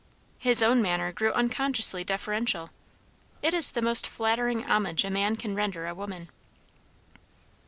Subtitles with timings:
[0.39, 2.71] His own manner grew unconsciously deferential.
[3.43, 6.29] It is the most flattering homage a man can render a woman.